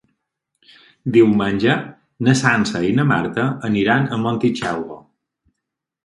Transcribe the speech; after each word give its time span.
Diumenge 1.17 1.75
na 2.27 2.33
Sança 2.39 2.81
i 2.87 2.93
na 2.99 3.05
Marta 3.11 3.43
aniran 3.69 4.07
a 4.07 4.17
Montitxelvo. 4.23 4.97